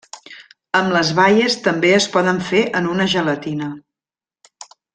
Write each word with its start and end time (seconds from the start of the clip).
Amb 0.79 0.93
les 0.95 1.11
baies 1.19 1.57
també 1.67 1.91
es 1.97 2.07
poden 2.15 2.41
fer 2.49 2.63
en 2.81 2.89
una 2.95 3.07
gelatina. 3.15 3.69